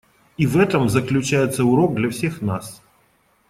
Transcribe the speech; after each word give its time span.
И 0.35 0.47
в 0.47 0.57
этом 0.57 0.89
заключается 0.89 1.63
урок 1.63 1.93
для 1.93 2.09
всех 2.09 2.41
нас. 2.41 2.81